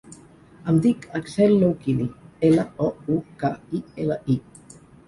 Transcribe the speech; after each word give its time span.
Em 0.71 0.79
dic 0.85 1.05
Axel 1.19 1.53
Loukili: 1.65 2.09
ela, 2.51 2.67
o, 2.87 2.91
u, 3.19 3.23
ca, 3.45 3.57
i, 3.83 3.87
ela, 4.07 4.21
i. 4.39 4.43